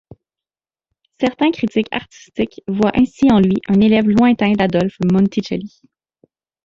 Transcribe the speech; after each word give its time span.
Certains 1.19 1.51
critiques 1.51 1.85
artistiques 1.91 2.59
voient 2.67 2.91
ainsi 2.97 3.29
en 3.31 3.39
lui 3.39 3.57
un 3.67 3.79
élève 3.81 4.07
lointain 4.09 4.53
d'Adolphe 4.53 4.97
Monticelli. 5.11 5.79